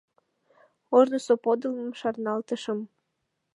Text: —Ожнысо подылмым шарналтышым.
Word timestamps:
—Ожнысо 0.97 1.33
подылмым 1.43 1.91
шарналтышым. 1.99 2.79